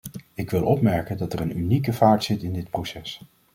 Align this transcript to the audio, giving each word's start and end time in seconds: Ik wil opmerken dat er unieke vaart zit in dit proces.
Ik 0.33 0.49
wil 0.49 0.63
opmerken 0.65 1.17
dat 1.17 1.33
er 1.33 1.41
unieke 1.55 1.93
vaart 1.93 2.23
zit 2.23 2.41
in 2.43 2.53
dit 2.53 2.69
proces. 2.69 3.21